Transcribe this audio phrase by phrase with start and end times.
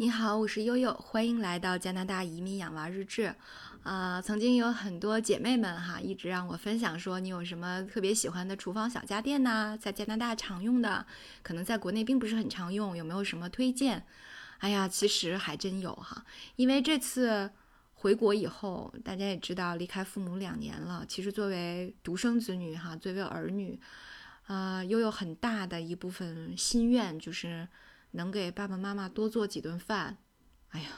[0.00, 3.34] 你好，我是悠悠，欢迎来到加拿大移民养娃日志。
[3.82, 11.04] 啊，曾经有很多姐妹们哈，一直让我分享说你有什么特别喜欢的厨房小家电呐，在加拿大常用的，
[11.42, 14.02] 可能在国内并不是很常用，有没有什么推荐？
[14.60, 16.24] 哎呀，其实还真有哈，
[16.56, 17.50] 因为这次
[17.92, 23.78] 回国以后，大家也知道离开父母两年了，其实作为独生子女哈，作为儿女，
[24.46, 27.68] 啊，又有很大的一部分心愿，就是
[28.12, 30.18] 能给爸爸妈妈多做几顿饭。
[30.70, 30.88] 哎呀。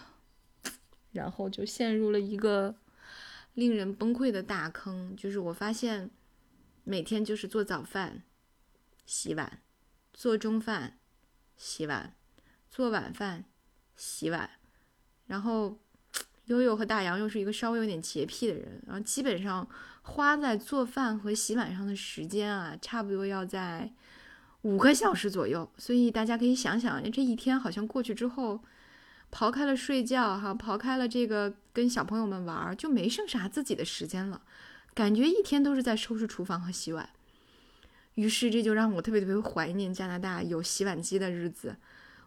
[1.13, 2.75] 然后就陷入了一个
[3.53, 6.09] 令人崩溃的大坑，就是我发现
[6.85, 8.23] 每天就是做早饭、
[9.05, 9.61] 洗碗，
[10.15, 10.99] 做中饭、
[11.55, 12.15] 洗碗，
[12.71, 13.45] 做晚饭、
[13.95, 14.53] 洗碗。
[15.27, 15.79] 然后
[16.47, 19.69] 悠悠和大洋又是一个稍微有点洁癖的人，然后基本上
[20.01, 23.93] 花在做饭和洗碗上的时间啊，差不多要在
[24.63, 25.71] 五个小时左右。
[25.77, 28.61] 所以大家可以想想，这一天好像过去之后。
[29.35, 34.43] 刨开了睡觉，哈，刨开了这个跟小朋友们玩，就没剩啥自己的时间了，
[34.93, 37.09] 感觉一天都是在收拾厨房和洗碗。
[38.17, 41.75] 于是这就让我特别特别怀念加拿大有洗碗机的日子。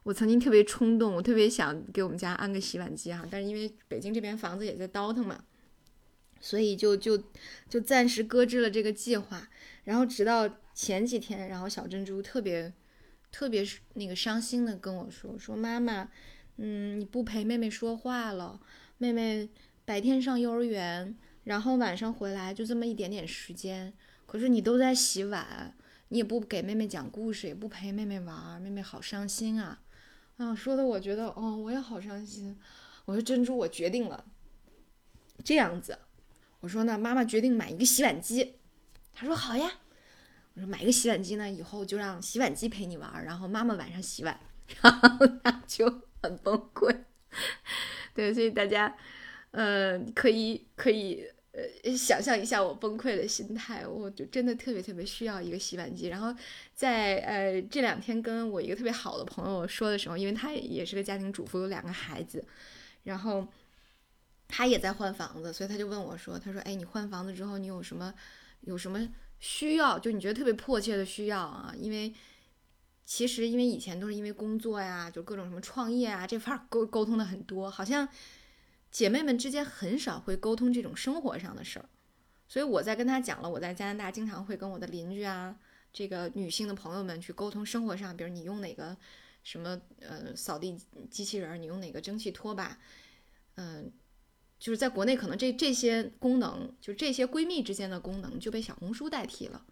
[0.01, 5.43] 我曾经特别冲动，我特别想给我们家安个洗碗机哈，但是因为北京这边房子也在倒腾嘛，
[6.41, 7.21] 所以就就
[7.69, 9.47] 就暂时搁置了这个计划。
[9.83, 12.71] 然后直到前几天，然后小珍珠特别
[13.31, 16.11] 特别那个伤心的跟我说说妈妈。
[16.57, 18.59] 嗯，你不陪妹妹说话了。
[18.97, 19.49] 妹妹
[19.83, 23.93] 白天上幼儿园，然后晚上回来就这么一点点时间。
[24.25, 25.75] 可是你都在洗碗，
[26.09, 29.81] 你也不给妹妹讲故事，也不陪妹妹玩，妹妹好伤心啊！
[30.37, 32.57] 啊，说的我觉得，哦，我也好伤心。
[33.05, 34.25] 我说珍珠，我决定了，
[35.43, 35.99] 这样子。
[36.61, 38.55] 我说呢，妈妈决定买一个洗碗机。
[39.13, 39.71] 她说好呀。
[40.55, 44.39] 买一个洗碗机呢，以后就让洗碗机陪你玩，然后妈妈晚上洗碗。
[44.81, 46.01] 然后他就。
[46.25, 46.91] 很崩溃，
[48.15, 48.91] 对，所以大家，
[49.51, 56.07] 呃，可以可以呃想象一下我崩溃的心态，我就真的特别特别需要一个洗碗机。
[56.07, 56.35] 然后
[56.73, 62.43] 在呃这两天跟我一个特别好的朋友说的时候，因为他也是个家庭主妇，有两个孩子，
[63.03, 63.47] 然后
[64.47, 68.11] 他也在换房子，所以他就问我说：“他说，哎，你换房子之后，你有什么
[68.61, 69.07] 有什么
[69.39, 69.99] 需要？
[69.99, 71.73] 就你觉得特别迫切的需要啊？
[71.77, 72.13] 因为。”
[73.07, 78.09] 其实，因为以前都是因为工作呀，就各种什么创业啊，这块沟沟通的很多，好像
[78.89, 81.87] 姐妹们之间很少会沟通这种生活上的事儿。
[82.47, 85.55] 所以我在跟她讲了，我在加拿大经常会跟我的邻居啊，
[85.93, 88.97] 这个女性的朋友们去沟通生活上，比如你用哪个
[89.43, 90.75] 什么呃扫地
[91.11, 92.75] 机器人，你用哪个蒸汽拖把，
[93.53, 93.91] 嗯，
[94.57, 99.65] 就是在国内可能这这些功能，就这些闺蜜之间的功能就被小红书代替了。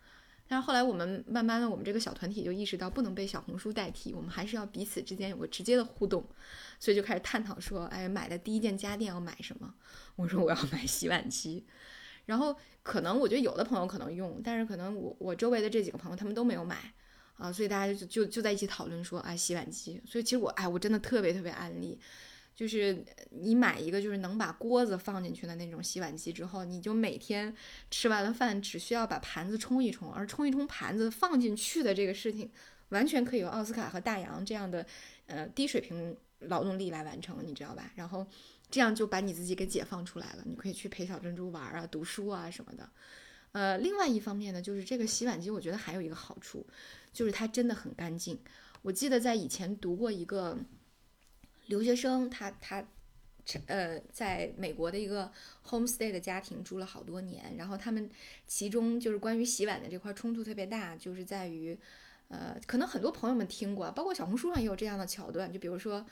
[0.45, 6.23] 但是后来我们慢慢的，我们这个小团体就意识到不能被小红书代替，我们还是要彼此之间有个直接的互动，
[6.79, 9.73] 所以就开始探讨说，哎，买的第一件家电要买什么？
[10.17, 11.65] 我说我要买洗碗机，
[12.25, 16.93] 然后可能我觉得有的朋友可能用，但是可能我我周围的这几个朋友他们都没有买
[17.37, 19.99] 啊，所以大家就就就在一起讨论说，哎，洗碗机。
[20.05, 21.97] 所以其实我哎，我真的特别特别安利。
[22.55, 27.51] 就是你买一个就是能把锅子放进去的那种洗碗机之后，你就每天
[27.89, 32.51] 吃完了饭只需要把盘子冲一冲，而冲一冲盘子放进去的这个事情，
[32.89, 34.85] 完全可以由奥斯卡和大洋这样的
[35.25, 37.91] 呃低水平劳动力来完成，你知道吧？
[37.95, 38.25] 然后
[38.69, 42.87] 这样就把你自己给解放出来了，你可以去陪小珍珠玩啊、读书啊什么的。
[43.53, 46.63] 呃，另外一方面呢，就是这个洗碗机，我觉得还有一个好处，
[47.11, 48.39] 就是它真的很干净。
[48.83, 50.55] 我记得在以前读过一个。
[51.73, 52.85] 留学生，他他，
[53.65, 55.31] 呃，在美国的一个
[55.67, 58.07] homestay 的家庭住了好多年，然后他们
[58.45, 61.75] 其中就是关于洗碗的这块冲突特别大，就是在于，
[62.27, 66.05] 呃，可能很多朋友们听过，包括小红书上也有这样的桥段，就比如说。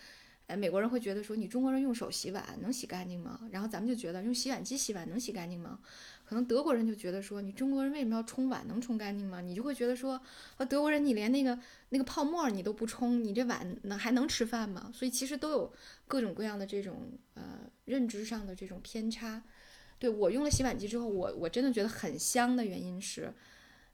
[0.55, 3.39] 美国人会觉得说你中国人用手洗碗能洗干净吗？
[3.51, 5.79] 然后咱们就觉得用洗碗机洗碗能洗干净吗？
[6.25, 9.41] 可能德国人就觉得说你中国人为什么要冲碗能冲干净吗？
[9.41, 10.21] 你就会觉得说，
[10.57, 14.89] 呃，德国人你连那个那个泡沫你都不冲，你这碗能还能吃饭吗？
[14.93, 15.73] 所以其实都有
[16.07, 19.43] 各种各样的这种呃认知上的这种偏差。
[19.99, 23.33] 对我用了洗碗机之后，我我真的觉得很香的原因是。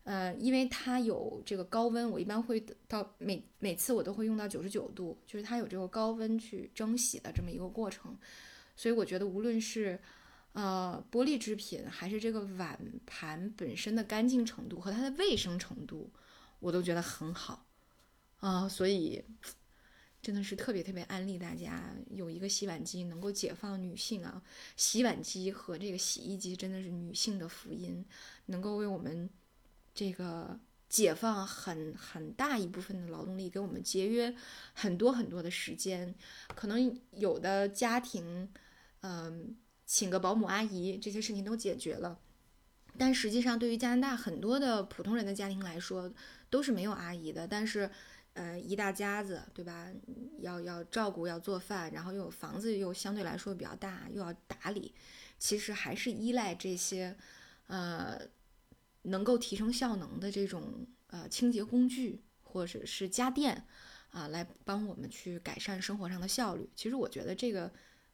[0.07, 8.17] 呃，因为它有这个高温，我一般会到每每次我都会用到九十九度，就是它有这个高温去蒸洗的这么一个过程，
[8.73, 9.99] 所以我觉得无论是
[10.53, 16.09] 呃玻璃制品，还是这个碗盘本身的干净程度和它的卫生程度，
[16.61, 17.65] 我都觉得很好
[18.39, 19.21] 啊，所以
[20.21, 24.41] 真的是特别特别安利大家有一个洗碗机，能够解放女性啊，
[24.77, 28.05] 洗碗机和这个洗衣机真的是女性的福音，
[28.45, 29.29] 能够为我们。
[29.97, 34.35] 这个解放很很大一部分的劳动力，给我们节约
[34.73, 36.13] 很多很多的时间。
[36.55, 38.47] 可能有的家庭，
[39.01, 39.57] 嗯，
[39.87, 42.19] 请个保姆阿姨，这些事情都解决了。
[42.95, 46.13] 但实际上，对于加拿大很多的普通人的家庭来说，
[46.51, 47.47] 都是没有阿姨的。
[47.47, 47.89] 但是，
[48.33, 49.87] 呃，一大家子，对吧？
[50.41, 54.93] 要要照顾，要做饭，然后又有房子又相对来说比较大，又要打理，
[55.39, 57.17] 其实还是依赖这些，
[57.65, 58.19] 呃，
[59.07, 63.65] 能够提升效能的这种呃清洁工具或者是家电
[64.11, 66.69] 啊，来帮我们去改善生活上的效率。
[66.75, 67.71] 其实我觉得这个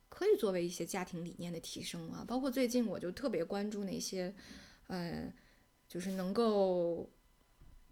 [0.10, 2.25] 可以作为一些家庭理念的提升啊。
[2.28, 4.34] 包括最近我就特别关注那些。
[4.88, 5.34] 呃，
[5.88, 7.10] 就是能够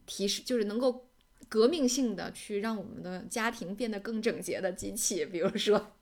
[0.05, 1.09] 提示，就是能够
[1.47, 5.93] 革命性的去让我们的家庭变得更整洁的机器，比如说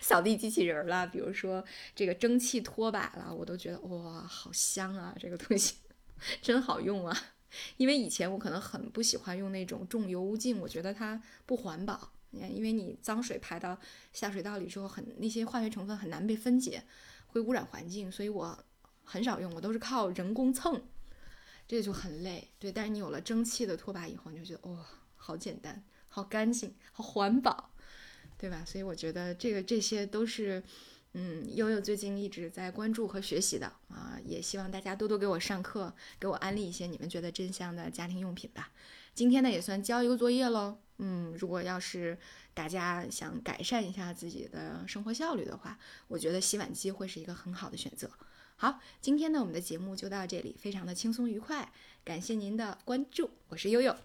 [0.00, 1.62] 扫地机器人啦，比如说
[1.94, 5.74] 这个蒸汽拖把啦，我都觉得哇，好香啊，这个东西
[6.42, 7.16] 真好用啊。
[7.76, 13.78] 因为以前我可能很不喜欢用那种重油污净，我觉得它不环保，因为你脏水排到
[14.12, 16.84] 下水道里之后，很那些化学成分很难被分解，
[17.28, 18.64] 会污染环境，所以我。
[19.10, 20.82] 很少用，我都是靠人工蹭，
[21.66, 22.50] 这就很累。
[22.58, 24.84] 对，但是你有了蒸汽的拖把以后，你就觉得哇，
[25.16, 27.70] 好简单，好干净，好环保，
[28.36, 28.62] 对吧？
[28.66, 30.62] 所以我觉得这个这些都是，
[31.20, 38.70] 嗯，悠悠最近一直在关注和学习的啊，也希望大家多多给我上课，给我安利一些你们觉得真香的家庭用品吧。
[39.16, 42.16] 今天呢也算交一个作业喽，嗯，如果要是
[42.54, 45.76] 大家想改善一下自己的生活效率的话，
[46.06, 48.08] 我觉得洗碗机会是一个很好的选择。
[48.54, 51.72] 好，今天呢，我们的节目就到这里，非常的轻松愉快，
[52.04, 53.96] 感谢您的关注，我是悠悠。